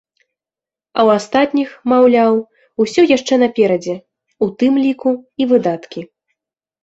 [0.19, 2.39] А ў астатніх, маўляў,
[2.85, 3.95] усё яшчэ наперадзе,
[4.45, 5.11] у тым ліку
[5.45, 6.01] і выдаткі.